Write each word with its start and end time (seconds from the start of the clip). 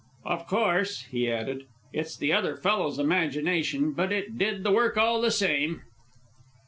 "Of 0.25 0.47
course," 0.47 1.03
he 1.11 1.29
added, 1.29 1.65
"it's 1.93 2.17
the 2.17 2.33
other 2.33 2.57
fellow's 2.57 2.97
imagination, 2.97 3.91
but 3.91 4.11
it 4.11 4.35
did 4.35 4.63
the 4.63 4.71
work 4.71 4.97
all 4.97 5.21
the 5.21 5.29
same." 5.29 5.83